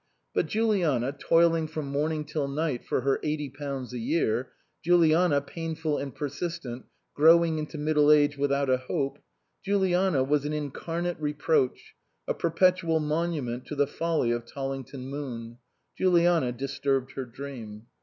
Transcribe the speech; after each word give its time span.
But 0.33 0.47
Juliana, 0.47 1.11
toiling 1.11 1.67
from 1.67 1.85
morning 1.85 2.25
till 2.25 2.47
night 2.47 2.83
for 2.83 3.01
her 3.01 3.19
eighty 3.21 3.49
pounds 3.51 3.93
a 3.93 3.99
year; 3.99 4.51
Juliana, 4.81 5.41
painful 5.41 5.99
and 5.99 6.11
persistent, 6.15 6.85
growing 7.13 7.59
into 7.59 7.77
middle 7.77 8.11
age 8.11 8.35
without 8.35 8.67
a 8.67 8.77
hope, 8.77 9.19
Juliana 9.63 10.23
was 10.23 10.43
an 10.43 10.53
incarnate 10.53 11.19
reproach, 11.19 11.93
a 12.27 12.33
perpetual 12.33 12.99
monument 12.99 13.67
to 13.67 13.75
the 13.75 13.85
folly 13.85 14.31
of 14.31 14.43
Tollington 14.43 15.07
Moon. 15.07 15.59
Juliana 15.95 16.51
disturbed 16.51 17.11
her 17.11 17.25
dream. 17.25 17.85